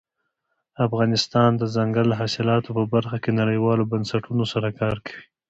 افغانستان 0.85 1.49
د 1.55 1.59
دځنګل 1.67 2.09
حاصلات 2.19 2.63
په 2.77 2.83
برخه 2.93 3.17
کې 3.23 3.31
نړیوالو 3.41 3.89
بنسټونو 3.91 4.43
سره 4.53 4.67
کار 4.79 4.95
کوي. 5.05 5.23